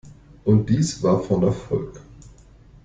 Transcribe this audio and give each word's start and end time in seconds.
Und 0.45 0.67
dies 0.67 1.03
war 1.03 1.19
von 1.21 1.43
Erfolg. 1.43 2.01